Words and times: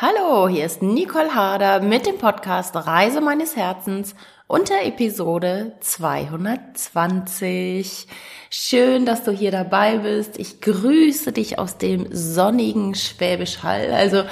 Hallo, 0.00 0.48
hier 0.48 0.64
ist 0.64 0.80
Nicole 0.80 1.34
Harder 1.34 1.80
mit 1.80 2.06
dem 2.06 2.18
Podcast 2.18 2.76
Reise 2.76 3.20
meines 3.20 3.56
Herzens 3.56 4.14
unter 4.46 4.84
Episode 4.84 5.72
220. 5.80 8.06
Schön, 8.48 9.06
dass 9.06 9.24
du 9.24 9.32
hier 9.32 9.50
dabei 9.50 9.98
bist. 9.98 10.38
Ich 10.38 10.60
grüße 10.60 11.32
dich 11.32 11.58
aus 11.58 11.78
dem 11.78 12.06
sonnigen 12.12 12.94
Schwäbisch 12.94 13.64
Hall. 13.64 13.90
Also 13.92 14.22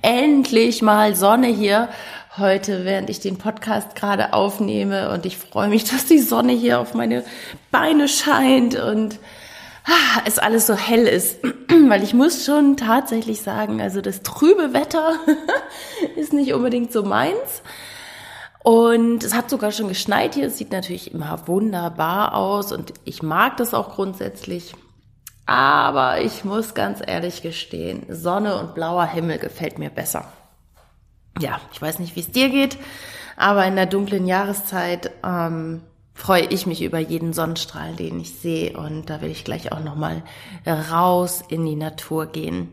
endlich 0.00 0.80
mal 0.80 1.16
Sonne 1.16 1.48
hier 1.48 1.88
heute, 2.36 2.84
während 2.84 3.10
ich 3.10 3.18
den 3.18 3.36
Podcast 3.36 3.96
gerade 3.96 4.32
aufnehme 4.32 5.10
und 5.10 5.26
ich 5.26 5.38
freue 5.38 5.70
mich, 5.70 5.82
dass 5.90 6.06
die 6.06 6.20
Sonne 6.20 6.52
hier 6.52 6.78
auf 6.78 6.94
meine 6.94 7.24
Beine 7.72 8.06
scheint 8.06 8.76
und 8.76 9.18
es 10.24 10.38
alles 10.38 10.66
so 10.66 10.74
hell 10.74 11.06
ist, 11.06 11.38
weil 11.88 12.02
ich 12.02 12.14
muss 12.14 12.44
schon 12.44 12.76
tatsächlich 12.76 13.42
sagen, 13.42 13.80
also 13.80 14.00
das 14.00 14.22
trübe 14.22 14.72
Wetter 14.72 15.14
ist 16.16 16.32
nicht 16.32 16.52
unbedingt 16.52 16.92
so 16.92 17.02
meins. 17.02 17.62
Und 18.62 19.22
es 19.22 19.32
hat 19.32 19.48
sogar 19.48 19.70
schon 19.70 19.86
geschneit 19.86 20.34
hier. 20.34 20.48
Es 20.48 20.58
sieht 20.58 20.72
natürlich 20.72 21.14
immer 21.14 21.46
wunderbar 21.46 22.34
aus 22.34 22.72
und 22.72 22.92
ich 23.04 23.22
mag 23.22 23.56
das 23.58 23.74
auch 23.74 23.94
grundsätzlich. 23.94 24.74
Aber 25.46 26.20
ich 26.20 26.44
muss 26.44 26.74
ganz 26.74 27.00
ehrlich 27.06 27.42
gestehen, 27.42 28.04
Sonne 28.08 28.58
und 28.58 28.74
blauer 28.74 29.06
Himmel 29.06 29.38
gefällt 29.38 29.78
mir 29.78 29.90
besser. 29.90 30.24
Ja, 31.38 31.60
ich 31.72 31.80
weiß 31.80 32.00
nicht, 32.00 32.16
wie 32.16 32.20
es 32.20 32.32
dir 32.32 32.48
geht, 32.48 32.76
aber 33.36 33.64
in 33.66 33.76
der 33.76 33.86
dunklen 33.86 34.26
Jahreszeit 34.26 35.12
ähm, 35.24 35.82
freue 36.16 36.46
ich 36.46 36.66
mich 36.66 36.82
über 36.82 36.98
jeden 36.98 37.32
Sonnenstrahl, 37.32 37.94
den 37.94 38.18
ich 38.18 38.34
sehe. 38.34 38.76
Und 38.76 39.08
da 39.10 39.20
will 39.20 39.30
ich 39.30 39.44
gleich 39.44 39.70
auch 39.70 39.84
nochmal 39.84 40.22
raus 40.66 41.44
in 41.46 41.64
die 41.64 41.76
Natur 41.76 42.26
gehen. 42.26 42.72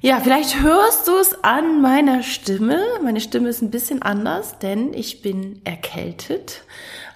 Ja, 0.00 0.20
vielleicht 0.20 0.60
hörst 0.60 1.08
du 1.08 1.16
es 1.16 1.42
an 1.42 1.82
meiner 1.82 2.22
Stimme. 2.22 2.78
Meine 3.02 3.20
Stimme 3.20 3.48
ist 3.48 3.62
ein 3.62 3.70
bisschen 3.70 4.02
anders, 4.02 4.58
denn 4.58 4.94
ich 4.94 5.20
bin 5.20 5.60
erkältet. 5.64 6.62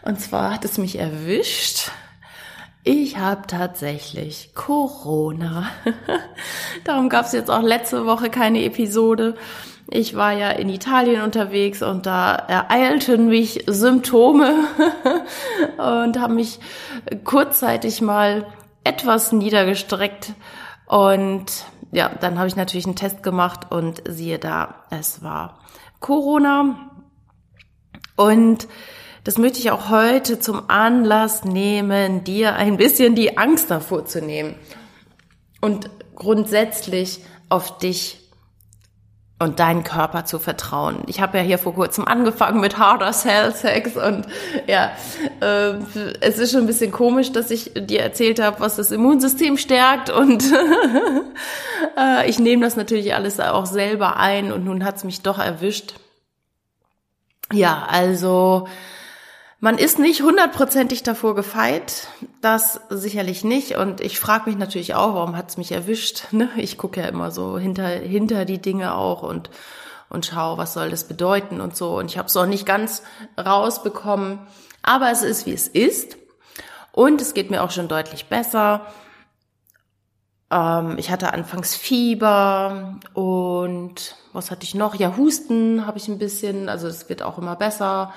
Und 0.03 0.21
zwar 0.21 0.55
hat 0.55 0.65
es 0.65 0.77
mich 0.77 0.99
erwischt. 0.99 1.91
Ich 2.85 3.19
habe 3.19 3.47
tatsächlich 3.47 4.53
Corona. 4.55 5.69
Darum 6.85 7.09
gab 7.09 7.27
es 7.27 7.33
jetzt 7.33 7.51
auch 7.51 7.63
letzte 7.63 8.07
Woche 8.07 8.31
keine 8.31 8.65
Episode. 8.65 9.37
Ich 9.91 10.15
war 10.15 10.33
ja 10.33 10.51
in 10.51 10.69
Italien 10.69 11.23
unterwegs 11.23 11.83
und 11.83 12.07
da 12.07 12.35
ereilten 12.35 13.29
mich 13.29 13.65
Symptome 13.67 14.65
und 15.79 16.19
haben 16.19 16.35
mich 16.35 16.61
kurzzeitig 17.25 18.01
mal 18.01 18.47
etwas 18.85 19.33
niedergestreckt. 19.33 20.35
Und 20.87 21.47
ja, 21.91 22.11
dann 22.21 22.39
habe 22.39 22.49
ich 22.49 22.57
natürlich 22.57 22.87
einen 22.87 22.97
Test 22.97 23.23
gemacht 23.23 23.71
und 23.71 24.03
siehe 24.07 24.39
da, 24.39 24.85
es 24.91 25.23
war 25.23 25.59
Corona. 26.01 26.91
Und 28.17 28.69
das 29.25 29.39
möchte 29.39 29.59
ich 29.59 29.71
auch 29.71 29.91
heute 29.91 30.39
zum 30.39 30.69
Anlass 30.69 31.45
nehmen, 31.45 32.25
dir 32.25 32.55
ein 32.55 32.77
bisschen 32.77 33.15
die 33.15 33.39
Angst 33.39 33.71
davor 33.71 34.07
zu 34.07 34.21
nehmen 34.21 34.55
und 35.61 35.91
grundsätzlich 36.15 37.21
auf 37.49 37.79
dich 37.79 38.19
und 39.41 39.61
deinen 39.61 39.85
Körper 39.85 40.25
zu 40.25 40.41
vertrauen. 40.41 41.05
Ich 41.07 41.21
habe 41.21 41.39
ja 41.39 41.45
hier 41.45 41.59
vor 41.59 41.75
kurzem 41.75 42.07
angefangen 42.07 42.61
mit 42.61 42.79
Harder 42.79 43.13
Cell 43.13 43.55
Sex 43.55 43.97
und 43.97 44.27
ja, 44.67 44.91
äh, 45.41 45.75
es 46.21 46.39
ist 46.39 46.53
schon 46.53 46.63
ein 46.63 46.67
bisschen 46.67 46.91
komisch, 46.91 47.31
dass 47.31 47.51
ich 47.53 47.73
dir 47.75 48.01
erzählt 48.01 48.41
habe, 48.41 48.59
was 48.61 48.77
das 48.77 48.91
Immunsystem 48.91 49.57
stärkt 49.57 50.11
und 50.11 50.43
äh, 51.97 52.29
ich 52.29 52.41
nehme 52.41 52.65
das 52.65 52.75
natürlich 52.75 53.15
alles 53.15 53.39
auch 53.39 53.67
selber 53.67 54.17
ein 54.17 54.51
und 54.51 54.65
nun 54.65 54.85
hat's 54.85 55.05
mich 55.05 55.23
doch 55.23 55.39
erwischt. 55.39 55.95
Ja, 57.53 57.87
also 57.89 58.67
man 59.61 59.77
ist 59.77 59.99
nicht 59.99 60.23
hundertprozentig 60.23 61.03
davor 61.03 61.35
gefeit, 61.35 62.09
das 62.41 62.81
sicherlich 62.91 63.43
nicht. 63.43 63.77
Und 63.77 64.01
ich 64.01 64.21
frage 64.21 64.49
mich 64.49 64.59
natürlich 64.59 64.95
auch, 64.95 65.15
warum 65.15 65.37
hat's 65.37 65.57
mich 65.57 65.73
erwischt? 65.73 66.33
Ne? 66.33 66.49
Ich 66.57 66.79
gucke 66.79 67.01
ja 67.01 67.09
immer 67.09 67.31
so 67.31 67.59
hinter, 67.59 67.89
hinter 67.89 68.45
die 68.45 68.61
Dinge 68.61 68.95
auch 68.95 69.23
und, 69.23 69.51
und 70.09 70.27
schaue, 70.27 70.59
was 70.59 70.75
soll 70.75 70.91
das 70.91 71.05
bedeuten 71.05 71.61
und 71.61 71.77
so. 71.77 71.99
Und 71.99 72.07
ich 72.07 72.19
habe 72.19 72.29
es 72.29 72.37
auch 72.37 72.47
nicht 72.47 72.67
ganz 72.67 73.03
rausbekommen. 73.37 74.39
Aber 74.83 75.11
es 75.11 75.23
ist, 75.23 75.47
wie 75.47 75.53
es 75.53 75.67
ist. 75.67 76.17
Und 76.93 77.21
es 77.21 77.35
geht 77.35 77.51
mir 77.51 77.63
auch 77.63 77.73
schon 77.73 77.89
deutlich 77.89 78.27
besser. 78.27 78.87
Ähm, 80.53 80.99
ich 80.99 81.11
hatte 81.11 81.33
anfangs 81.33 81.75
Fieber 81.75 82.99
und 83.13 84.15
was 84.33 84.53
hatte 84.53 84.63
ich 84.63 84.77
noch? 84.77 84.95
Ja, 84.95 85.17
Husten 85.17 85.85
habe 85.85 85.99
ich 85.99 86.07
ein 86.07 86.19
bisschen. 86.19 86.69
Also 86.69 86.87
es 86.87 87.09
wird 87.09 87.23
auch 87.23 87.39
immer 87.39 87.57
besser. 87.57 88.13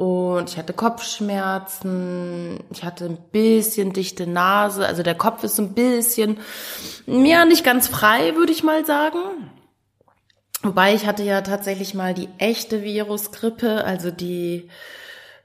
Und 0.00 0.48
ich 0.48 0.56
hatte 0.56 0.72
Kopfschmerzen, 0.72 2.60
ich 2.70 2.84
hatte 2.84 3.04
ein 3.04 3.18
bisschen 3.32 3.92
dichte 3.92 4.26
Nase, 4.26 4.86
also 4.86 5.02
der 5.02 5.14
Kopf 5.14 5.44
ist 5.44 5.60
ein 5.60 5.74
bisschen, 5.74 6.38
ja, 7.06 7.44
nicht 7.44 7.64
ganz 7.64 7.86
frei, 7.86 8.34
würde 8.34 8.50
ich 8.50 8.62
mal 8.62 8.86
sagen. 8.86 9.18
Wobei 10.62 10.94
ich 10.94 11.04
hatte 11.04 11.22
ja 11.22 11.42
tatsächlich 11.42 11.92
mal 11.92 12.14
die 12.14 12.30
echte 12.38 12.82
Virusgrippe, 12.82 13.84
also 13.84 14.10
die 14.10 14.70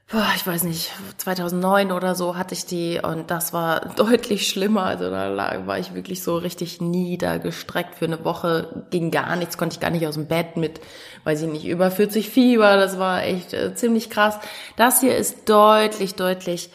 ich 0.08 0.46
weiß 0.46 0.62
nicht, 0.62 0.92
2009 1.16 1.90
oder 1.90 2.14
so 2.14 2.36
hatte 2.36 2.54
ich 2.54 2.64
die 2.64 3.00
und 3.02 3.28
das 3.30 3.52
war 3.52 3.80
deutlich 3.96 4.48
schlimmer. 4.48 4.84
Also 4.84 5.10
da 5.10 5.66
war 5.66 5.78
ich 5.78 5.94
wirklich 5.94 6.22
so 6.22 6.36
richtig 6.36 6.80
niedergestreckt 6.80 7.96
für 7.96 8.04
eine 8.04 8.24
Woche, 8.24 8.86
ging 8.90 9.10
gar 9.10 9.34
nichts, 9.34 9.58
konnte 9.58 9.74
ich 9.74 9.80
gar 9.80 9.90
nicht 9.90 10.06
aus 10.06 10.14
dem 10.14 10.28
Bett 10.28 10.56
mit, 10.56 10.80
weiß 11.24 11.42
ich 11.42 11.48
nicht, 11.48 11.66
über 11.66 11.90
40 11.90 12.30
Fieber. 12.30 12.76
Das 12.76 12.98
war 12.98 13.24
echt 13.24 13.52
äh, 13.52 13.74
ziemlich 13.74 14.08
krass. 14.08 14.38
Das 14.76 15.00
hier 15.00 15.16
ist 15.16 15.48
deutlich, 15.48 16.14
deutlich 16.14 16.70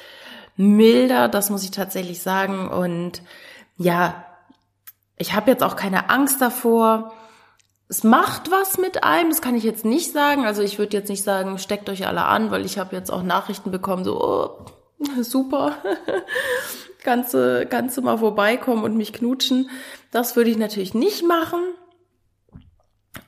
milder, 0.57 1.29
das 1.29 1.49
muss 1.49 1.63
ich 1.63 1.71
tatsächlich 1.71 2.21
sagen. 2.21 2.67
Und 2.67 3.21
ja, 3.77 4.25
ich 5.17 5.33
habe 5.33 5.51
jetzt 5.51 5.63
auch 5.63 5.77
keine 5.77 6.09
Angst 6.09 6.41
davor 6.41 7.13
es 7.91 8.05
macht 8.05 8.51
was 8.51 8.77
mit 8.77 9.03
einem, 9.03 9.31
das 9.31 9.41
kann 9.41 9.53
ich 9.53 9.65
jetzt 9.65 9.83
nicht 9.83 10.13
sagen. 10.13 10.45
Also 10.45 10.61
ich 10.61 10.79
würde 10.79 10.95
jetzt 10.95 11.09
nicht 11.09 11.23
sagen, 11.23 11.57
steckt 11.57 11.89
euch 11.89 12.07
alle 12.07 12.23
an, 12.23 12.49
weil 12.49 12.65
ich 12.65 12.79
habe 12.79 12.95
jetzt 12.95 13.11
auch 13.11 13.21
Nachrichten 13.21 13.69
bekommen, 13.69 14.05
so, 14.05 14.17
oh, 14.21 14.65
super, 15.21 15.75
kannst 17.03 17.33
du, 17.33 17.67
kannst 17.69 17.97
du 17.97 18.01
mal 18.01 18.17
vorbeikommen 18.17 18.85
und 18.85 18.95
mich 18.95 19.11
knutschen. 19.11 19.69
Das 20.09 20.37
würde 20.37 20.49
ich 20.49 20.57
natürlich 20.57 20.93
nicht 20.93 21.27
machen. 21.27 21.59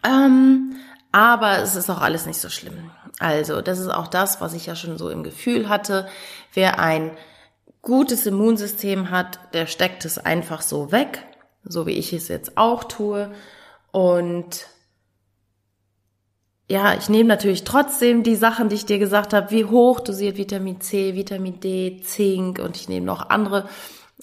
Ähm, 0.01 0.77
aber 1.11 1.59
es 1.59 1.75
ist 1.75 1.89
auch 1.89 1.99
alles 1.99 2.25
nicht 2.25 2.39
so 2.39 2.47
schlimm. 2.47 2.89
Also 3.19 3.59
das 3.59 3.79
ist 3.79 3.89
auch 3.89 4.07
das, 4.07 4.39
was 4.39 4.53
ich 4.53 4.67
ja 4.67 4.77
schon 4.77 4.97
so 4.97 5.09
im 5.09 5.23
Gefühl 5.23 5.67
hatte. 5.67 6.07
Wer 6.53 6.79
ein 6.79 7.11
gutes 7.81 8.25
Immunsystem 8.25 9.11
hat, 9.11 9.39
der 9.53 9.67
steckt 9.67 10.05
es 10.05 10.17
einfach 10.17 10.61
so 10.61 10.93
weg, 10.93 11.25
so 11.65 11.85
wie 11.85 11.91
ich 11.91 12.13
es 12.13 12.29
jetzt 12.29 12.57
auch 12.57 12.85
tue. 12.85 13.29
Und 13.93 14.67
ja, 16.67 16.95
ich 16.95 17.09
nehme 17.09 17.29
natürlich 17.29 17.63
trotzdem 17.63 18.23
die 18.23 18.35
Sachen, 18.35 18.67
die 18.67 18.75
ich 18.75 18.87
dir 18.87 18.97
gesagt 18.97 19.33
habe, 19.33 19.51
wie 19.51 19.65
hoch 19.65 19.99
dosiert 19.99 20.37
Vitamin 20.37 20.81
C, 20.81 21.13
Vitamin 21.13 21.59
D, 21.59 22.01
Zink 22.03 22.57
und 22.57 22.75
ich 22.75 22.89
nehme 22.89 23.05
noch 23.05 23.29
andere 23.29 23.69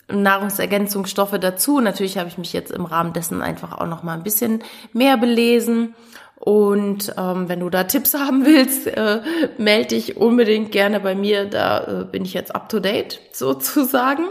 Nahrungsergänzungsstoffe 0.08 1.38
dazu. 1.38 1.78
Natürlich 1.78 2.18
habe 2.18 2.28
ich 2.28 2.36
mich 2.36 2.52
jetzt 2.52 2.72
im 2.72 2.84
Rahmen 2.84 3.12
dessen 3.12 3.42
einfach 3.42 3.78
auch 3.78 3.86
noch 3.86 4.02
mal 4.02 4.14
ein 4.14 4.24
bisschen 4.24 4.64
mehr 4.92 5.16
belesen. 5.16 5.94
Und 6.34 7.14
ähm, 7.16 7.48
wenn 7.48 7.60
du 7.60 7.70
da 7.70 7.84
Tipps 7.84 8.14
haben 8.18 8.44
willst, 8.44 8.88
äh, 8.88 9.22
melde 9.56 9.90
dich 9.90 10.16
unbedingt 10.16 10.72
gerne 10.72 10.98
bei 10.98 11.14
mir. 11.14 11.44
Da 11.44 12.00
äh, 12.00 12.04
bin 12.04 12.24
ich 12.24 12.34
jetzt 12.34 12.56
up 12.56 12.68
to 12.68 12.80
date 12.80 13.20
sozusagen. 13.32 14.24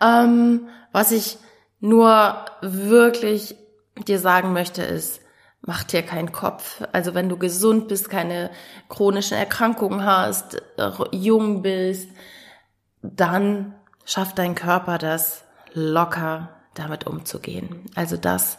Ähm, 0.00 0.66
was 0.90 1.12
ich 1.12 1.38
nur 1.82 2.36
wirklich 2.62 3.56
dir 4.06 4.20
sagen 4.20 4.52
möchte, 4.52 4.82
ist, 4.82 5.20
mach 5.62 5.82
dir 5.82 6.02
keinen 6.02 6.32
Kopf. 6.32 6.80
Also 6.92 7.14
wenn 7.14 7.28
du 7.28 7.36
gesund 7.36 7.88
bist, 7.88 8.08
keine 8.08 8.50
chronischen 8.88 9.36
Erkrankungen 9.36 10.04
hast, 10.04 10.62
jung 11.10 11.60
bist, 11.62 12.08
dann 13.02 13.74
schafft 14.04 14.38
dein 14.38 14.54
Körper 14.54 14.96
das 14.96 15.44
locker 15.74 16.50
damit 16.74 17.06
umzugehen. 17.06 17.86
Also 17.96 18.16
das 18.16 18.58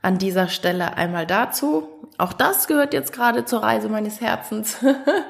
an 0.00 0.16
dieser 0.16 0.48
Stelle 0.48 0.96
einmal 0.96 1.26
dazu. 1.26 1.88
Auch 2.16 2.32
das 2.32 2.68
gehört 2.68 2.94
jetzt 2.94 3.12
gerade 3.12 3.44
zur 3.44 3.62
Reise 3.62 3.90
meines 3.90 4.22
Herzens. 4.22 4.78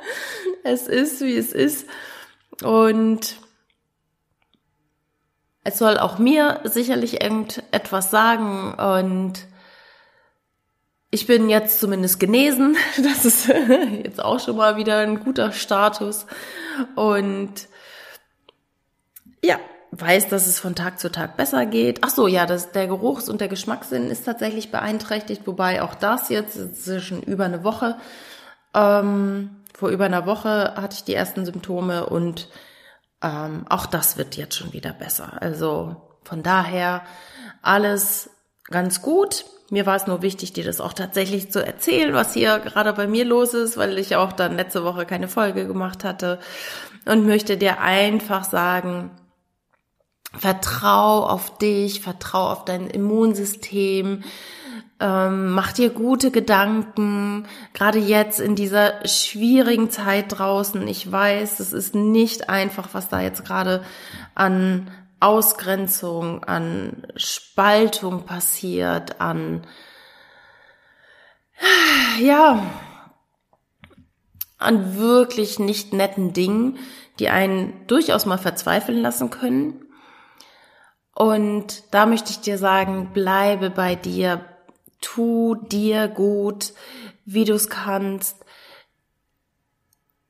es 0.62 0.86
ist, 0.86 1.20
wie 1.22 1.36
es 1.36 1.52
ist. 1.52 1.88
Und 2.62 3.36
es 5.66 5.78
soll 5.78 5.98
auch 5.98 6.18
mir 6.18 6.60
sicherlich 6.62 7.20
irgendetwas 7.20 8.08
sagen 8.12 8.74
und 8.74 9.32
ich 11.10 11.26
bin 11.26 11.48
jetzt 11.48 11.80
zumindest 11.80 12.20
genesen. 12.20 12.76
Das 13.02 13.24
ist 13.24 13.48
jetzt 14.04 14.22
auch 14.22 14.38
schon 14.38 14.56
mal 14.56 14.76
wieder 14.76 14.98
ein 14.98 15.18
guter 15.18 15.50
Status. 15.50 16.26
Und 16.94 17.50
ja, 19.42 19.58
weiß, 19.90 20.28
dass 20.28 20.46
es 20.46 20.60
von 20.60 20.76
Tag 20.76 21.00
zu 21.00 21.10
Tag 21.10 21.36
besser 21.36 21.66
geht. 21.66 21.98
Ach 22.02 22.10
so, 22.10 22.28
ja, 22.28 22.46
das, 22.46 22.70
der 22.70 22.86
Geruchs- 22.86 23.28
und 23.28 23.40
der 23.40 23.48
Geschmackssinn 23.48 24.08
ist 24.08 24.24
tatsächlich 24.24 24.70
beeinträchtigt, 24.70 25.42
wobei 25.46 25.82
auch 25.82 25.96
das 25.96 26.28
jetzt, 26.28 26.56
das 26.56 26.86
ist 26.86 27.04
schon 27.04 27.22
über 27.22 27.46
eine 27.46 27.64
Woche, 27.64 27.96
ähm, 28.72 29.50
vor 29.74 29.88
über 29.88 30.04
einer 30.04 30.26
Woche 30.26 30.74
hatte 30.76 30.94
ich 30.94 31.04
die 31.04 31.14
ersten 31.14 31.44
Symptome 31.44 32.06
und 32.06 32.48
ähm, 33.26 33.66
auch 33.68 33.86
das 33.86 34.16
wird 34.16 34.36
jetzt 34.36 34.56
schon 34.56 34.72
wieder 34.72 34.92
besser. 34.92 35.38
Also 35.40 35.96
von 36.22 36.42
daher 36.42 37.02
alles 37.62 38.30
ganz 38.64 39.02
gut. 39.02 39.44
Mir 39.70 39.84
war 39.84 39.96
es 39.96 40.06
nur 40.06 40.22
wichtig, 40.22 40.52
dir 40.52 40.64
das 40.64 40.80
auch 40.80 40.92
tatsächlich 40.92 41.50
zu 41.50 41.64
erzählen, 41.64 42.14
was 42.14 42.34
hier 42.34 42.60
gerade 42.60 42.92
bei 42.92 43.08
mir 43.08 43.24
los 43.24 43.52
ist, 43.52 43.76
weil 43.76 43.98
ich 43.98 44.14
auch 44.14 44.32
dann 44.32 44.56
letzte 44.56 44.84
Woche 44.84 45.06
keine 45.06 45.26
Folge 45.26 45.66
gemacht 45.66 46.04
hatte 46.04 46.38
und 47.04 47.26
möchte 47.26 47.56
dir 47.56 47.80
einfach 47.80 48.44
sagen, 48.44 49.10
vertrau 50.32 51.26
auf 51.26 51.58
dich, 51.58 52.00
vertrau 52.00 52.50
auf 52.50 52.64
dein 52.64 52.86
Immunsystem, 52.86 54.22
ähm, 54.98 55.50
mach 55.50 55.72
dir 55.72 55.90
gute 55.90 56.30
Gedanken, 56.30 57.46
gerade 57.74 57.98
jetzt 57.98 58.40
in 58.40 58.54
dieser 58.54 59.06
schwierigen 59.06 59.90
Zeit 59.90 60.38
draußen. 60.38 60.86
Ich 60.88 61.10
weiß, 61.10 61.60
es 61.60 61.72
ist 61.72 61.94
nicht 61.94 62.48
einfach, 62.48 62.88
was 62.92 63.08
da 63.08 63.20
jetzt 63.20 63.44
gerade 63.44 63.84
an 64.34 64.90
Ausgrenzung, 65.20 66.44
an 66.44 67.06
Spaltung 67.16 68.24
passiert, 68.24 69.20
an 69.20 69.66
ja, 72.18 72.62
an 74.58 74.96
wirklich 74.96 75.58
nicht 75.58 75.92
netten 75.92 76.32
Dingen, 76.32 76.78
die 77.18 77.28
einen 77.28 77.86
durchaus 77.86 78.26
mal 78.26 78.38
verzweifeln 78.38 79.00
lassen 79.00 79.30
können. 79.30 79.84
Und 81.14 81.82
da 81.94 82.04
möchte 82.06 82.30
ich 82.30 82.40
dir 82.40 82.58
sagen, 82.58 83.12
bleibe 83.14 83.70
bei 83.70 83.94
dir, 83.94 84.44
tu 85.06 85.54
dir 85.54 86.08
gut, 86.08 86.72
wie 87.24 87.44
du 87.44 87.54
es 87.54 87.68
kannst. 87.68 88.44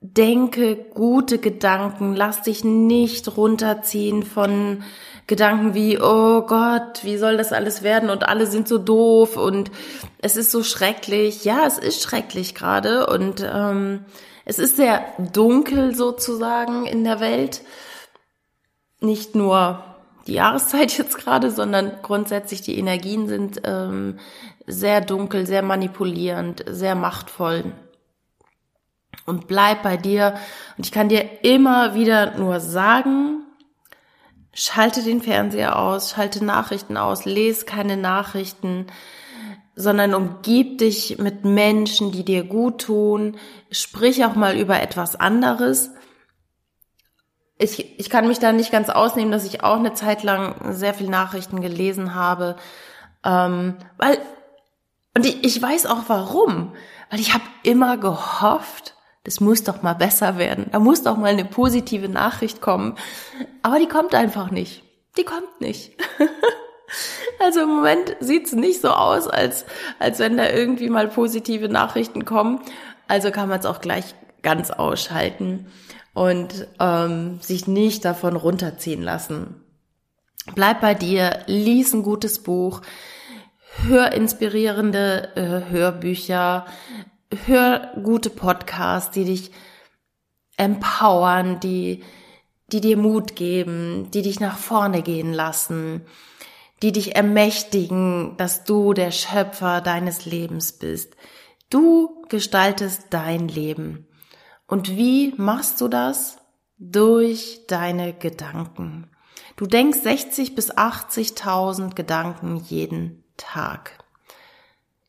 Denke 0.00 0.76
gute 0.76 1.38
Gedanken, 1.38 2.14
lass 2.14 2.42
dich 2.42 2.62
nicht 2.62 3.36
runterziehen 3.36 4.22
von 4.22 4.84
Gedanken 5.26 5.74
wie, 5.74 5.98
oh 5.98 6.42
Gott, 6.42 7.02
wie 7.02 7.16
soll 7.16 7.38
das 7.38 7.52
alles 7.52 7.82
werden 7.82 8.10
und 8.10 8.28
alle 8.28 8.46
sind 8.46 8.68
so 8.68 8.78
doof 8.78 9.36
und 9.36 9.70
es 10.18 10.36
ist 10.36 10.52
so 10.52 10.62
schrecklich. 10.62 11.44
Ja, 11.44 11.66
es 11.66 11.78
ist 11.78 12.02
schrecklich 12.02 12.54
gerade 12.54 13.06
und 13.06 13.44
ähm, 13.44 14.04
es 14.44 14.58
ist 14.58 14.76
sehr 14.76 15.04
dunkel 15.32 15.94
sozusagen 15.94 16.86
in 16.86 17.02
der 17.02 17.18
Welt. 17.18 17.62
Nicht 19.00 19.34
nur 19.34 19.82
die 20.26 20.34
Jahreszeit 20.34 20.96
jetzt 20.98 21.18
gerade, 21.18 21.50
sondern 21.50 21.92
grundsätzlich 22.02 22.62
die 22.62 22.78
Energien 22.78 23.28
sind 23.28 23.60
ähm, 23.64 24.18
sehr 24.66 25.00
dunkel, 25.00 25.46
sehr 25.46 25.62
manipulierend, 25.62 26.64
sehr 26.68 26.94
machtvoll. 26.94 27.64
Und 29.24 29.48
bleib 29.48 29.82
bei 29.82 29.96
dir. 29.96 30.34
Und 30.76 30.86
ich 30.86 30.92
kann 30.92 31.08
dir 31.08 31.44
immer 31.44 31.94
wieder 31.94 32.36
nur 32.36 32.60
sagen, 32.60 33.44
schalte 34.52 35.02
den 35.02 35.20
Fernseher 35.20 35.78
aus, 35.78 36.10
schalte 36.10 36.44
Nachrichten 36.44 36.96
aus, 36.96 37.24
lese 37.24 37.64
keine 37.64 37.96
Nachrichten, 37.96 38.86
sondern 39.74 40.14
umgib 40.14 40.78
dich 40.78 41.18
mit 41.18 41.44
Menschen, 41.44 42.12
die 42.12 42.24
dir 42.24 42.44
gut 42.44 42.82
tun. 42.82 43.36
Sprich 43.70 44.24
auch 44.24 44.34
mal 44.34 44.56
über 44.56 44.80
etwas 44.80 45.16
anderes 45.16 45.90
ich, 47.58 47.98
ich 47.98 48.10
kann 48.10 48.28
mich 48.28 48.38
da 48.38 48.52
nicht 48.52 48.70
ganz 48.70 48.90
ausnehmen, 48.90 49.32
dass 49.32 49.44
ich 49.44 49.62
auch 49.62 49.78
eine 49.78 49.94
Zeit 49.94 50.22
lang 50.22 50.74
sehr 50.74 50.94
viel 50.94 51.08
Nachrichten 51.08 51.60
gelesen 51.60 52.14
habe. 52.14 52.56
Ähm, 53.24 53.76
weil, 53.96 54.18
und 55.14 55.24
ich, 55.24 55.44
ich 55.44 55.60
weiß 55.60 55.86
auch 55.86 56.04
warum. 56.08 56.74
Weil 57.10 57.20
ich 57.20 57.32
habe 57.32 57.44
immer 57.62 57.96
gehofft, 57.96 58.94
das 59.24 59.40
muss 59.40 59.64
doch 59.64 59.82
mal 59.82 59.94
besser 59.94 60.38
werden. 60.38 60.66
Da 60.70 60.78
muss 60.78 61.02
doch 61.02 61.16
mal 61.16 61.32
eine 61.32 61.44
positive 61.44 62.08
Nachricht 62.08 62.60
kommen. 62.60 62.96
Aber 63.62 63.78
die 63.78 63.88
kommt 63.88 64.14
einfach 64.14 64.50
nicht. 64.50 64.82
Die 65.16 65.24
kommt 65.24 65.60
nicht. 65.60 65.92
also 67.40 67.62
im 67.62 67.70
Moment 67.70 68.16
sieht's 68.20 68.52
nicht 68.52 68.82
so 68.82 68.90
aus, 68.90 69.28
als, 69.28 69.64
als 69.98 70.18
wenn 70.18 70.36
da 70.36 70.50
irgendwie 70.50 70.90
mal 70.90 71.08
positive 71.08 71.68
Nachrichten 71.68 72.24
kommen. 72.24 72.60
Also 73.08 73.30
kann 73.30 73.48
man 73.48 73.60
es 73.60 73.66
auch 73.66 73.80
gleich 73.80 74.14
ganz 74.46 74.70
ausschalten 74.70 75.66
und 76.14 76.68
ähm, 76.78 77.40
sich 77.40 77.66
nicht 77.66 78.04
davon 78.04 78.36
runterziehen 78.36 79.02
lassen. 79.02 79.56
Bleib 80.54 80.80
bei 80.80 80.94
dir, 80.94 81.40
lies 81.46 81.92
ein 81.92 82.04
gutes 82.04 82.44
Buch, 82.44 82.80
hör 83.88 84.12
inspirierende 84.12 85.32
äh, 85.34 85.68
Hörbücher, 85.72 86.64
hör 87.46 87.90
gute 88.00 88.30
Podcasts, 88.30 89.10
die 89.10 89.24
dich 89.24 89.50
empowern, 90.56 91.58
die, 91.58 92.04
die 92.68 92.80
dir 92.80 92.96
Mut 92.96 93.34
geben, 93.34 94.12
die 94.12 94.22
dich 94.22 94.38
nach 94.38 94.58
vorne 94.58 95.02
gehen 95.02 95.32
lassen, 95.32 96.02
die 96.84 96.92
dich 96.92 97.16
ermächtigen, 97.16 98.36
dass 98.36 98.62
du 98.62 98.92
der 98.92 99.10
Schöpfer 99.10 99.80
deines 99.80 100.24
Lebens 100.24 100.70
bist. 100.70 101.16
Du 101.68 102.22
gestaltest 102.28 103.06
dein 103.10 103.48
Leben. 103.48 104.06
Und 104.66 104.96
wie 104.96 105.34
machst 105.36 105.80
du 105.80 105.88
das? 105.88 106.38
Durch 106.78 107.62
deine 107.68 108.12
Gedanken. 108.12 109.10
Du 109.56 109.66
denkst 109.66 110.00
60 110.00 110.54
bis 110.54 110.70
80.000 110.70 111.94
Gedanken 111.94 112.56
jeden 112.56 113.24
Tag. 113.38 114.04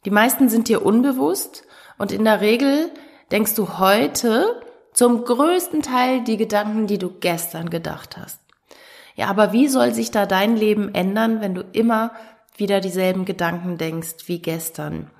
Die 0.05 0.11
meisten 0.11 0.47
sind 0.47 0.69
dir 0.69 0.85
unbewusst 0.85 1.65
und 1.97 2.13
in 2.13 2.23
der 2.23 2.39
Regel 2.39 2.91
denkst 3.31 3.55
du 3.55 3.77
heute 3.77 4.61
zum 4.93 5.25
größten 5.25 5.81
Teil 5.81 6.23
die 6.23 6.37
Gedanken, 6.37 6.87
die 6.87 6.97
du 6.97 7.09
gestern 7.19 7.69
gedacht 7.69 8.15
hast. 8.15 8.39
Ja, 9.15 9.27
aber 9.27 9.51
wie 9.51 9.67
soll 9.67 9.93
sich 9.93 10.11
da 10.11 10.25
dein 10.25 10.55
Leben 10.55 10.93
ändern, 10.95 11.41
wenn 11.41 11.55
du 11.55 11.65
immer 11.73 12.13
wieder 12.55 12.79
dieselben 12.79 13.25
Gedanken 13.25 13.77
denkst 13.77 14.27
wie 14.27 14.39
gestern? 14.41 15.11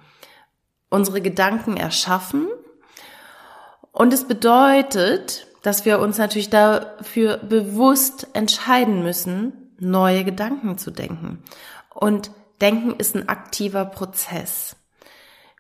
Unsere 0.90 1.20
Gedanken 1.20 1.76
erschaffen 1.76 2.48
und 3.98 4.14
es 4.14 4.26
bedeutet, 4.26 5.48
dass 5.64 5.86
wir 5.86 6.00
uns 6.00 6.18
natürlich 6.18 6.50
dafür 6.50 7.38
bewusst 7.38 8.28
entscheiden 8.34 9.04
müssen, 9.04 9.74
neue 9.80 10.24
Gedanken 10.24 10.78
zu 10.78 10.92
denken. 10.92 11.44
Und 11.94 12.32
Denken 12.62 12.96
ist 12.96 13.16
ein 13.16 13.30
aktiver 13.30 13.86
Prozess. 13.86 14.76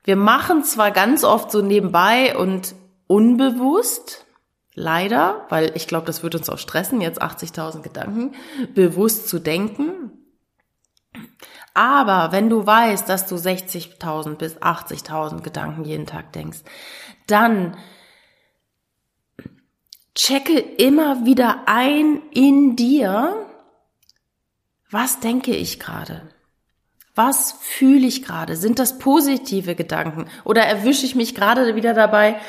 Wir 0.04 0.16
machen 0.16 0.64
zwar 0.64 0.92
ganz 0.92 1.24
oft 1.24 1.52
so 1.52 1.62
nebenbei 1.62 2.36
und 2.36 2.76
unbewusst, 3.08 4.26
leider, 4.74 5.46
weil 5.50 5.72
ich 5.76 5.88
glaube, 5.88 6.06
das 6.06 6.24
würde 6.24 6.38
uns 6.38 6.50
auch 6.50 6.58
stressen, 6.58 7.02
jetzt 7.02 7.22
80.000 7.22 7.82
Gedanken, 7.82 8.36
bewusst 8.74 9.28
zu 9.28 9.40
denken. 9.40 10.12
Aber 11.74 12.32
wenn 12.32 12.50
du 12.50 12.66
weißt, 12.66 13.08
dass 13.08 13.28
du 13.28 13.36
60.000 13.36 14.36
bis 14.36 14.58
80.000 14.58 15.42
Gedanken 15.42 15.84
jeden 15.84 16.08
Tag 16.08 16.34
denkst, 16.34 16.60
dann 17.28 17.78
checke 20.18 20.60
immer 20.60 21.26
wieder 21.26 21.62
ein 21.68 22.22
in 22.34 22.76
dir, 22.76 23.46
was 24.90 25.20
denke 25.20 25.56
ich 25.56 25.80
gerade? 25.80 26.24
Was 27.14 27.56
fühle 27.62 28.08
ich 28.08 28.24
gerade? 28.24 28.56
Sind 28.56 28.80
das 28.80 29.00
positive 29.00 29.76
Gedanken? 29.76 30.26
Oder 30.44 30.64
erwische 30.64 31.06
ich 31.06 31.16
mich 31.16 31.36
gerade 31.36 31.76
wieder 31.76 31.94
dabei, 31.94 32.40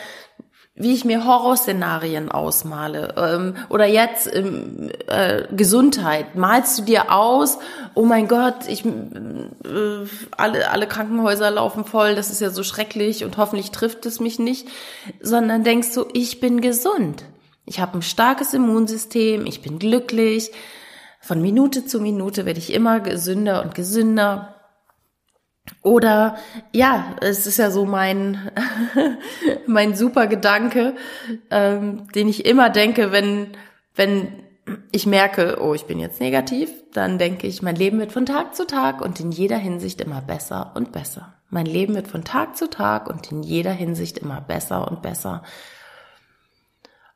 wie 0.74 0.94
ich 0.94 1.04
mir 1.04 1.26
Horrorszenarien 1.26 2.30
ausmale? 2.30 3.14
Ähm, 3.16 3.54
oder 3.68 3.86
jetzt 3.86 4.32
ähm, 4.32 4.90
äh, 5.06 5.44
Gesundheit. 5.52 6.36
Malst 6.36 6.78
du 6.78 6.82
dir 6.84 7.12
aus, 7.12 7.58
oh 7.94 8.04
mein 8.04 8.28
Gott, 8.28 8.68
ich, 8.68 8.84
äh, 8.84 8.90
alle, 10.36 10.70
alle 10.70 10.86
Krankenhäuser 10.86 11.50
laufen 11.50 11.84
voll, 11.84 12.14
das 12.14 12.30
ist 12.30 12.40
ja 12.40 12.50
so 12.50 12.62
schrecklich 12.62 13.24
und 13.24 13.36
hoffentlich 13.36 13.72
trifft 13.72 14.06
es 14.06 14.20
mich 14.20 14.38
nicht. 14.38 14.68
Sondern 15.20 15.64
denkst 15.64 15.92
du, 15.94 16.06
ich 16.12 16.40
bin 16.40 16.60
gesund. 16.60 17.24
Ich 17.68 17.80
habe 17.80 17.98
ein 17.98 18.02
starkes 18.02 18.54
Immunsystem, 18.54 19.44
ich 19.44 19.60
bin 19.60 19.78
glücklich. 19.78 20.52
Von 21.20 21.42
Minute 21.42 21.84
zu 21.84 22.00
Minute 22.00 22.46
werde 22.46 22.58
ich 22.58 22.72
immer 22.72 23.00
gesünder 23.00 23.62
und 23.62 23.74
gesünder. 23.74 24.54
Oder 25.82 26.38
ja, 26.72 27.16
es 27.20 27.46
ist 27.46 27.58
ja 27.58 27.70
so 27.70 27.84
mein 27.84 28.50
mein 29.66 29.94
super 29.94 30.26
Gedanke, 30.28 30.94
ähm, 31.50 32.10
den 32.14 32.28
ich 32.28 32.46
immer 32.46 32.70
denke, 32.70 33.12
wenn 33.12 33.48
wenn 33.94 34.44
ich 34.90 35.06
merke, 35.06 35.58
oh, 35.60 35.74
ich 35.74 35.84
bin 35.84 35.98
jetzt 35.98 36.20
negativ, 36.20 36.70
dann 36.94 37.18
denke 37.18 37.46
ich, 37.46 37.60
mein 37.60 37.76
Leben 37.76 37.98
wird 37.98 38.12
von 38.12 38.24
Tag 38.24 38.54
zu 38.54 38.66
Tag 38.66 39.02
und 39.02 39.20
in 39.20 39.30
jeder 39.30 39.58
Hinsicht 39.58 40.00
immer 40.00 40.22
besser 40.22 40.72
und 40.74 40.92
besser. 40.92 41.34
Mein 41.50 41.66
Leben 41.66 41.94
wird 41.94 42.08
von 42.08 42.24
Tag 42.24 42.56
zu 42.56 42.70
Tag 42.70 43.08
und 43.08 43.30
in 43.30 43.42
jeder 43.42 43.72
Hinsicht 43.72 44.18
immer 44.18 44.40
besser 44.40 44.90
und 44.90 45.02
besser. 45.02 45.42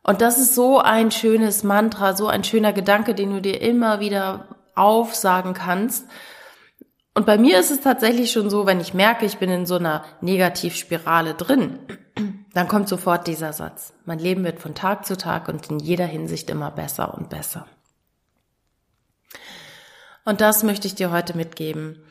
Und 0.03 0.21
das 0.21 0.39
ist 0.39 0.55
so 0.55 0.81
ein 0.81 1.11
schönes 1.11 1.63
Mantra, 1.63 2.17
so 2.17 2.27
ein 2.27 2.45
schöner 2.45 2.73
Gedanke, 2.73 3.15
den 3.15 3.31
du 3.31 3.41
dir 3.41 3.61
immer 3.61 4.01
wieder 4.01 4.49
aufsagen 4.75 5.55
kannst. 5.55 6.09
Und 7.15 7.27
bei 7.27 7.39
mir 7.39 7.61
ist 7.61 7.71
es 7.71 7.83
tatsächlich 7.83 8.33
schon 8.33 8.51
so, 8.51 8.67
wenn 8.67 8.81
ich 8.81 8.95
merke, 8.95 9.27
ich 9.27 9.39
bin 9.39 9.51
in 9.51 9.67
so 9.67 9.77
einer 9.77 10.05
Negativspirale 10.21 11.35
drin, 11.35 11.79
dann 12.53 12.69
kommt 12.69 12.89
sofort 12.89 13.27
dieser 13.27 13.53
Satz. 13.53 13.93
Mein 14.05 14.19
Leben 14.19 14.45
wird 14.45 14.61
von 14.61 14.75
Tag 14.75 15.07
zu 15.07 15.17
Tag 15.17 15.49
und 15.49 15.71
in 15.71 15.79
jeder 15.79 16.07
Hinsicht 16.07 16.51
immer 16.51 16.71
besser 16.71 17.15
und 17.15 17.29
besser. 17.29 17.67
Und 20.25 20.41
das 20.41 20.63
möchte 20.63 20.87
ich 20.87 20.95
dir 20.95 21.11
heute 21.11 21.37
mitgeben. 21.37 22.03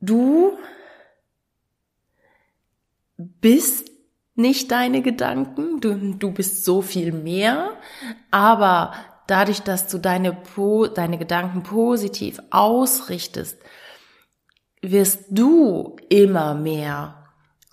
Du 0.00 0.58
bist 3.16 3.89
nicht 4.40 4.70
deine 4.70 5.02
Gedanken, 5.02 5.80
du, 5.80 6.14
du 6.14 6.32
bist 6.32 6.64
so 6.64 6.82
viel 6.82 7.12
mehr, 7.12 7.70
aber 8.30 8.92
dadurch, 9.26 9.60
dass 9.60 9.86
du 9.86 9.98
deine, 9.98 10.36
deine 10.94 11.18
Gedanken 11.18 11.62
positiv 11.62 12.40
ausrichtest, 12.50 13.58
wirst 14.82 15.24
du 15.30 15.96
immer 16.08 16.54
mehr 16.54 17.16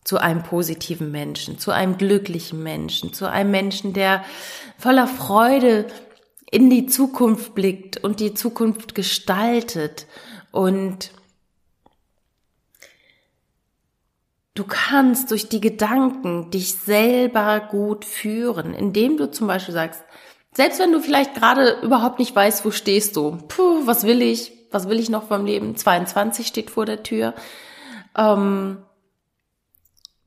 zu 0.03 0.17
einem 0.17 0.43
positiven 0.43 1.11
Menschen, 1.11 1.59
zu 1.59 1.71
einem 1.71 1.97
glücklichen 1.97 2.63
Menschen, 2.63 3.11
zu 3.11 3.29
einem 3.29 3.51
Menschen, 3.51 3.93
der 3.93 4.23
voller 4.77 5.07
Freude 5.07 5.85
in 6.49 6.69
die 6.69 6.85
Zukunft 6.85 7.55
blickt 7.55 7.97
und 7.97 8.19
die 8.19 8.33
Zukunft 8.33 8.95
gestaltet. 8.95 10.07
Und 10.51 11.11
Du 14.57 14.63
kannst 14.63 15.29
durch 15.29 15.49
die 15.49 15.61
Gedanken 15.61 16.49
dich 16.49 16.73
selber 16.73 17.59
gut 17.59 18.05
führen, 18.05 18.73
indem 18.73 19.15
du 19.15 19.29
zum 19.29 19.45
Beispiel 19.45 19.75
sagst, 19.75 20.03
selbst 20.51 20.79
wenn 20.79 20.91
du 20.91 20.99
vielleicht 20.99 21.35
gerade 21.35 21.79
überhaupt 21.83 22.17
nicht 22.17 22.35
weißt, 22.35 22.65
wo 22.65 22.71
stehst 22.71 23.15
du, 23.15 23.37
puh, 23.49 23.85
was 23.85 24.03
will 24.03 24.19
ich, 24.19 24.51
was 24.71 24.89
will 24.89 24.99
ich 24.99 25.11
noch 25.11 25.27
vom 25.27 25.45
Leben, 25.45 25.75
22 25.75 26.47
steht 26.47 26.71
vor 26.71 26.87
der 26.87 27.03
Tür, 27.03 27.35
ähm, 28.17 28.79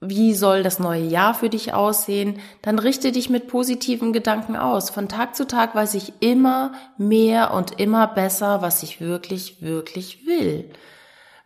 wie 0.01 0.33
soll 0.35 0.63
das 0.63 0.79
neue 0.79 1.03
Jahr 1.03 1.35
für 1.35 1.49
dich 1.49 1.75
aussehen, 1.75 2.39
dann 2.63 2.79
richte 2.79 3.11
dich 3.11 3.31
mit 3.31 3.49
positiven 3.49 4.13
Gedanken 4.13 4.55
aus. 4.55 4.91
Von 4.91 5.09
Tag 5.09 5.35
zu 5.35 5.45
Tag 5.45 5.75
weiß 5.75 5.95
ich 5.95 6.13
immer 6.21 6.71
mehr 6.99 7.53
und 7.53 7.81
immer 7.81 8.07
besser, 8.07 8.63
was 8.63 8.85
ich 8.85 9.01
wirklich, 9.01 9.61
wirklich 9.61 10.25
will. 10.25 10.71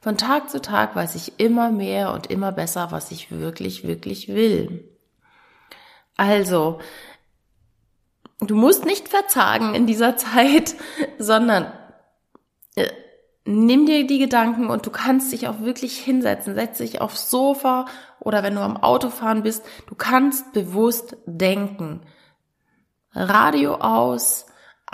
Von 0.04 0.18
Tag 0.18 0.50
zu 0.50 0.60
Tag 0.60 0.94
weiß 0.94 1.14
ich 1.14 1.40
immer 1.40 1.70
mehr 1.70 2.12
und 2.12 2.26
immer 2.26 2.52
besser, 2.52 2.88
was 2.90 3.10
ich 3.10 3.30
wirklich, 3.30 3.86
wirklich 3.86 4.28
will. 4.28 4.86
Also, 6.14 6.78
du 8.38 8.54
musst 8.54 8.84
nicht 8.84 9.08
verzagen 9.08 9.74
in 9.74 9.86
dieser 9.86 10.14
Zeit, 10.18 10.74
sondern 11.18 11.72
äh, 12.76 12.90
nimm 13.46 13.86
dir 13.86 14.06
die 14.06 14.18
Gedanken 14.18 14.68
und 14.68 14.84
du 14.84 14.90
kannst 14.90 15.32
dich 15.32 15.48
auch 15.48 15.60
wirklich 15.60 15.96
hinsetzen. 15.96 16.54
Setz 16.54 16.76
dich 16.76 17.00
aufs 17.00 17.30
Sofa 17.30 17.86
oder 18.20 18.42
wenn 18.42 18.56
du 18.56 18.60
am 18.60 18.76
Autofahren 18.76 19.42
bist, 19.42 19.64
du 19.86 19.94
kannst 19.94 20.52
bewusst 20.52 21.16
denken. 21.24 22.02
Radio 23.14 23.76
aus, 23.76 24.44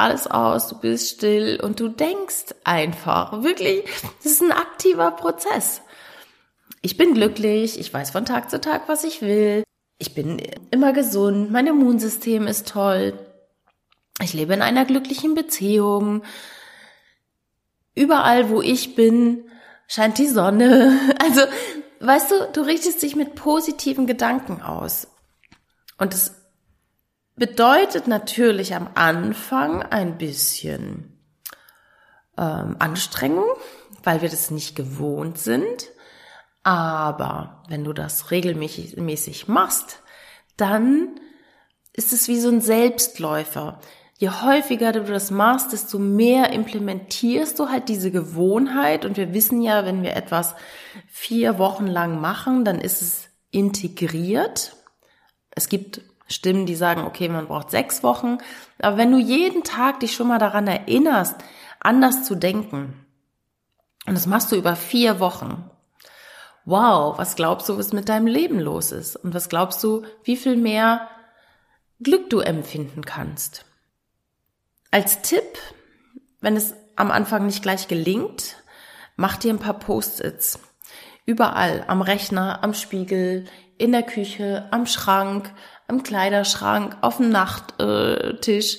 alles 0.01 0.27
aus, 0.27 0.69
du 0.69 0.79
bist 0.79 1.17
still 1.17 1.61
und 1.63 1.81
du 1.81 1.89
denkst 1.89 2.55
einfach. 2.65 3.43
Wirklich, 3.43 3.85
das 4.23 4.33
ist 4.33 4.43
ein 4.43 4.53
aktiver 4.53 5.11
Prozess. 5.13 5.83
Ich 6.83 6.97
bin 6.97 7.15
glücklich, 7.15 7.79
ich 7.79 7.93
weiß 7.93 8.11
von 8.11 8.25
Tag 8.25 8.51
zu 8.51 8.61
Tag, 8.61 8.89
was 8.89 9.05
ich 9.05 9.23
will. 9.23 9.63
Ich 9.99 10.15
bin 10.15 10.43
immer 10.71 10.93
gesund, 10.93 11.51
mein 11.51 11.67
Immunsystem 11.67 12.47
ist 12.47 12.69
toll. 12.69 13.19
Ich 14.23 14.33
lebe 14.33 14.55
in 14.55 14.63
einer 14.63 14.85
glücklichen 14.85 15.35
Beziehung. 15.35 16.23
Überall, 17.95 18.49
wo 18.49 18.63
ich 18.63 18.95
bin, 18.95 19.45
scheint 19.87 20.19
die 20.19 20.29
Sonne. 20.29 20.99
Also, 21.23 21.43
weißt 22.01 22.31
du, 22.31 22.35
du 22.55 22.61
richtest 22.63 23.03
dich 23.03 23.15
mit 23.15 23.35
positiven 23.35 24.07
Gedanken 24.07 24.63
aus. 24.63 25.07
Und 25.99 26.15
es 26.15 26.40
bedeutet 27.41 28.07
natürlich 28.07 28.75
am 28.75 28.91
Anfang 28.95 29.83
ein 29.83 30.19
bisschen 30.19 31.19
ähm, 32.37 32.77
Anstrengung, 32.79 33.49
weil 34.05 34.21
wir 34.21 34.29
das 34.29 34.51
nicht 34.51 34.77
gewohnt 34.77 35.39
sind. 35.39 35.89
Aber 36.65 37.63
wenn 37.67 37.83
du 37.83 37.95
das 37.95 38.31
regelmäßig 38.31 39.49
machst, 39.49 40.03
dann 40.59 41.19
ist 41.95 42.13
es 42.13 42.29
wie 42.29 42.39
so 42.39 42.51
ein 42.51 42.61
Selbstläufer. 42.61 43.81
Je 44.19 44.29
häufiger 44.29 44.93
du 44.93 45.03
das 45.05 45.31
machst, 45.31 45.73
desto 45.73 45.99
mehr 45.99 46.53
implementierst 46.53 47.59
du 47.59 47.71
halt 47.71 47.89
diese 47.89 48.11
Gewohnheit. 48.11 49.07
Und 49.07 49.17
wir 49.17 49.33
wissen 49.33 49.63
ja, 49.63 49.87
wenn 49.87 50.03
wir 50.03 50.15
etwas 50.15 50.55
vier 51.09 51.59
Wochen 51.59 51.87
lang 51.87 52.21
machen, 52.21 52.67
dann 52.67 52.83
ist 52.83 53.01
es 53.01 53.31
integriert. 53.51 54.77
Es 55.53 55.71
gibt 55.71 56.03
Stimmen, 56.31 56.65
die 56.65 56.77
sagen, 56.77 57.03
okay, 57.03 57.29
man 57.29 57.49
braucht 57.49 57.71
sechs 57.71 58.03
Wochen. 58.03 58.39
Aber 58.81 58.97
wenn 58.97 59.11
du 59.11 59.19
jeden 59.19 59.65
Tag 59.65 60.01
dich 60.01 60.15
schon 60.15 60.29
mal 60.29 60.39
daran 60.39 60.67
erinnerst, 60.67 61.37
anders 61.81 62.25
zu 62.25 62.37
denken, 62.37 63.05
und 64.07 64.15
das 64.15 64.27
machst 64.27 64.51
du 64.53 64.57
über 64.57 64.77
vier 64.77 65.21
Wochen, 65.21 65.69
wow, 66.65 67.19
was 67.19 67.37
glaubst 67.37 67.69
du, 67.69 67.77
was 67.77 67.93
mit 67.93 68.09
deinem 68.09 68.27
Leben 68.27 68.61
los 68.61 68.93
ist? 68.93 69.17
Und 69.17 69.35
was 69.35 69.49
glaubst 69.49 69.83
du, 69.83 70.05
wie 70.23 70.37
viel 70.37 70.57
mehr 70.57 71.09
Glück 72.01 72.31
du 72.31 72.41
empfinden 72.41 73.05
kannst? 73.05 73.65
Als 74.91 75.23
Tipp, 75.23 75.59
wenn 76.41 76.57
es 76.57 76.75
am 76.97 77.11
Anfang 77.11 77.47
nicht 77.47 77.63
gleich 77.63 77.89
gelingt, 77.89 78.57
mach 79.17 79.37
dir 79.37 79.53
ein 79.53 79.59
paar 79.59 79.79
Post-its. 79.79 80.61
Überall, 81.27 81.85
am 81.87 82.03
Rechner, 82.03 82.63
am 82.63 82.75
Spiegel, 82.75 83.47
in 83.79 83.93
der 83.93 84.03
Küche, 84.03 84.69
am 84.71 84.87
Schrank, 84.87 85.53
am 85.91 86.03
Kleiderschrank, 86.03 86.97
auf 87.03 87.19
dem 87.19 87.31
Nachttisch. 87.31 88.79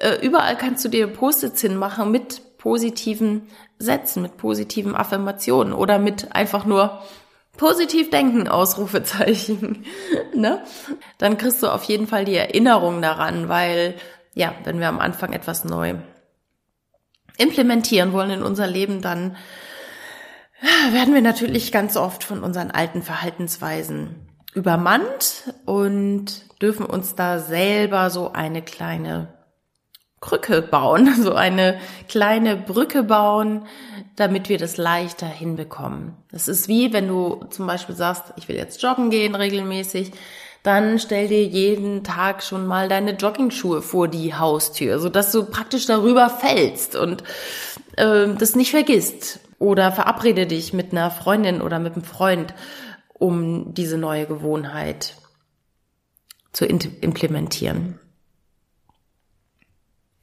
Äh, 0.00 0.26
überall 0.26 0.56
kannst 0.56 0.84
du 0.84 0.88
dir 0.88 1.06
Post-its 1.06 1.60
hinmachen 1.60 2.10
mit 2.10 2.58
positiven 2.58 3.48
Sätzen, 3.78 4.22
mit 4.22 4.36
positiven 4.36 4.96
Affirmationen 4.96 5.72
oder 5.72 5.98
mit 5.98 6.34
einfach 6.34 6.64
nur 6.64 7.02
positiv 7.56 8.10
denken, 8.10 8.48
Ausrufezeichen. 8.48 9.84
ne? 10.34 10.64
Dann 11.18 11.38
kriegst 11.38 11.62
du 11.62 11.68
auf 11.68 11.84
jeden 11.84 12.06
Fall 12.06 12.24
die 12.24 12.36
Erinnerung 12.36 13.02
daran, 13.02 13.48
weil, 13.48 13.94
ja, 14.32 14.54
wenn 14.64 14.80
wir 14.80 14.88
am 14.88 15.00
Anfang 15.00 15.32
etwas 15.32 15.64
neu 15.64 15.94
implementieren 17.36 18.12
wollen 18.12 18.30
in 18.30 18.42
unser 18.42 18.66
Leben, 18.66 19.02
dann 19.02 19.36
werden 20.92 21.14
wir 21.14 21.20
natürlich 21.20 21.70
ganz 21.70 21.96
oft 21.96 22.24
von 22.24 22.42
unseren 22.42 22.70
alten 22.70 23.02
Verhaltensweisen 23.02 24.23
übermannt 24.54 25.52
und 25.66 26.42
dürfen 26.62 26.86
uns 26.86 27.14
da 27.14 27.38
selber 27.38 28.10
so 28.10 28.32
eine 28.32 28.62
kleine 28.62 29.28
Krücke 30.20 30.62
bauen, 30.62 31.14
so 31.22 31.34
eine 31.34 31.78
kleine 32.08 32.56
Brücke 32.56 33.02
bauen, 33.02 33.66
damit 34.16 34.48
wir 34.48 34.58
das 34.58 34.76
leichter 34.76 35.26
hinbekommen. 35.26 36.14
Das 36.30 36.48
ist 36.48 36.68
wie, 36.68 36.92
wenn 36.92 37.08
du 37.08 37.44
zum 37.50 37.66
Beispiel 37.66 37.94
sagst, 37.94 38.32
ich 38.36 38.48
will 38.48 38.56
jetzt 38.56 38.82
joggen 38.82 39.10
gehen 39.10 39.34
regelmäßig, 39.34 40.12
dann 40.62 40.98
stell 40.98 41.28
dir 41.28 41.44
jeden 41.44 42.04
Tag 42.04 42.42
schon 42.42 42.66
mal 42.66 42.88
deine 42.88 43.12
Joggingschuhe 43.12 43.82
vor 43.82 44.08
die 44.08 44.34
Haustür, 44.34 44.98
so 44.98 45.10
dass 45.10 45.30
du 45.30 45.44
praktisch 45.44 45.84
darüber 45.84 46.30
fällst 46.30 46.96
und 46.96 47.22
äh, 47.96 48.28
das 48.38 48.56
nicht 48.56 48.70
vergisst. 48.70 49.40
Oder 49.58 49.92
verabrede 49.92 50.46
dich 50.46 50.72
mit 50.72 50.92
einer 50.92 51.10
Freundin 51.10 51.60
oder 51.60 51.78
mit 51.78 51.94
einem 51.94 52.04
Freund 52.04 52.54
um 53.14 53.72
diese 53.74 53.96
neue 53.96 54.26
Gewohnheit 54.26 55.16
zu 56.52 56.66
implementieren. 56.66 57.98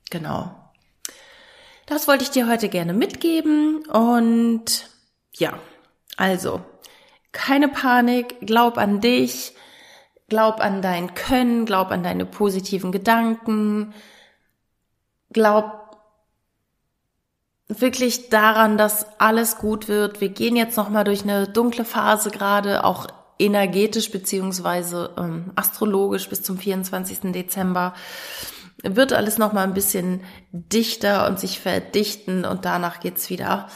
Genau. 0.09 0.55
Das 1.87 2.07
wollte 2.07 2.23
ich 2.23 2.29
dir 2.29 2.47
heute 2.47 2.69
gerne 2.69 2.93
mitgeben 2.93 3.85
und 3.87 4.89
ja, 5.33 5.59
also 6.17 6.61
keine 7.31 7.67
Panik, 7.67 8.35
glaub 8.41 8.77
an 8.77 9.01
dich, 9.01 9.55
glaub 10.27 10.59
an 10.59 10.81
dein 10.81 11.15
Können, 11.15 11.65
glaub 11.65 11.91
an 11.91 12.03
deine 12.03 12.25
positiven 12.25 12.91
Gedanken, 12.91 13.93
glaub 15.31 15.80
wirklich 17.79 18.29
daran, 18.29 18.77
dass 18.77 19.05
alles 19.19 19.57
gut 19.57 19.87
wird. 19.87 20.21
Wir 20.21 20.29
gehen 20.29 20.55
jetzt 20.55 20.77
noch 20.77 20.89
mal 20.89 21.03
durch 21.03 21.23
eine 21.23 21.47
dunkle 21.47 21.85
Phase 21.85 22.31
gerade, 22.31 22.83
auch 22.83 23.07
energetisch 23.39 24.11
beziehungsweise 24.11 25.11
ähm, 25.17 25.51
astrologisch 25.55 26.29
bis 26.29 26.43
zum 26.43 26.57
24. 26.57 27.31
Dezember 27.31 27.93
wird 28.83 29.13
alles 29.13 29.37
noch 29.37 29.53
mal 29.53 29.63
ein 29.63 29.73
bisschen 29.73 30.21
dichter 30.51 31.27
und 31.27 31.39
sich 31.39 31.59
verdichten 31.59 32.45
und 32.45 32.65
danach 32.65 32.99
geht's 32.99 33.29
wieder 33.29 33.67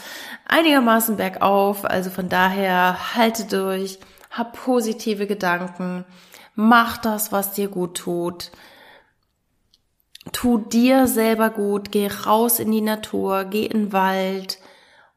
einigermaßen 0.46 1.16
bergauf. 1.16 1.84
Also 1.84 2.10
von 2.10 2.28
daher 2.28 3.14
halte 3.14 3.44
durch, 3.44 3.98
hab 4.30 4.52
positive 4.64 5.26
Gedanken, 5.26 6.04
Mach 6.58 6.96
das, 6.96 7.32
was 7.32 7.52
dir 7.52 7.68
gut 7.68 7.98
tut. 7.98 8.50
Tu 10.32 10.58
dir 10.58 11.06
selber 11.06 11.50
gut. 11.50 11.92
Geh 11.92 12.08
raus 12.08 12.58
in 12.58 12.72
die 12.72 12.80
Natur, 12.80 13.44
geh 13.44 13.66
in 13.66 13.84
den 13.84 13.92
Wald 13.92 14.58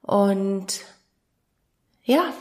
und 0.02 0.82
ja, 2.04 2.34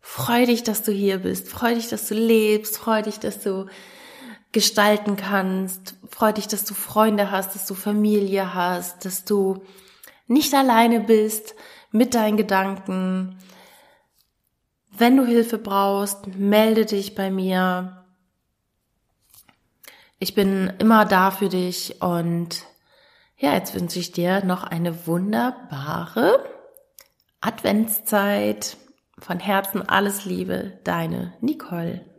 freu 0.00 0.46
dich, 0.46 0.62
dass 0.62 0.82
du 0.82 0.92
hier 0.92 1.18
bist. 1.18 1.48
Freu 1.48 1.74
dich, 1.74 1.88
dass 1.88 2.08
du 2.08 2.14
lebst. 2.14 2.78
Freu 2.78 3.02
dich, 3.02 3.18
dass 3.18 3.40
du 3.40 3.66
gestalten 4.52 5.16
kannst. 5.16 5.94
Freu 6.08 6.32
dich, 6.32 6.48
dass 6.48 6.64
du 6.64 6.74
Freunde 6.74 7.30
hast, 7.30 7.54
dass 7.54 7.66
du 7.66 7.74
Familie 7.74 8.54
hast, 8.54 9.04
dass 9.04 9.24
du 9.24 9.62
nicht 10.26 10.54
alleine 10.54 11.00
bist 11.00 11.54
mit 11.90 12.14
deinen 12.14 12.36
Gedanken. 12.36 13.38
Wenn 14.90 15.16
du 15.16 15.26
Hilfe 15.26 15.58
brauchst, 15.58 16.26
melde 16.26 16.86
dich 16.86 17.14
bei 17.14 17.30
mir. 17.30 18.01
Ich 20.22 20.36
bin 20.36 20.72
immer 20.78 21.04
da 21.04 21.32
für 21.32 21.48
dich 21.48 22.00
und 22.00 22.64
ja, 23.38 23.54
jetzt 23.54 23.74
wünsche 23.74 23.98
ich 23.98 24.12
dir 24.12 24.44
noch 24.44 24.62
eine 24.62 25.08
wunderbare 25.08 26.48
Adventszeit. 27.40 28.76
Von 29.18 29.40
Herzen 29.40 29.82
alles 29.82 30.24
Liebe, 30.24 30.78
deine 30.84 31.34
Nicole. 31.40 32.11